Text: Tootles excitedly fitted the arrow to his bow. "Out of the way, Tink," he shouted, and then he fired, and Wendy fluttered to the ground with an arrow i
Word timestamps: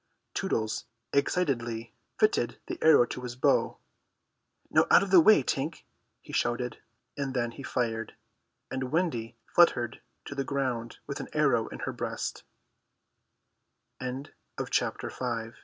Tootles 0.33 0.85
excitedly 1.13 1.93
fitted 2.17 2.59
the 2.65 2.81
arrow 2.81 3.05
to 3.05 3.21
his 3.21 3.35
bow. 3.35 3.77
"Out 4.89 5.03
of 5.03 5.11
the 5.11 5.19
way, 5.21 5.43
Tink," 5.43 5.83
he 6.23 6.33
shouted, 6.33 6.79
and 7.15 7.35
then 7.35 7.51
he 7.51 7.61
fired, 7.61 8.15
and 8.71 8.89
Wendy 8.91 9.35
fluttered 9.45 10.01
to 10.25 10.33
the 10.33 10.43
ground 10.43 10.97
with 11.05 11.19
an 11.19 11.29
arrow 11.35 11.69
i 14.01 15.51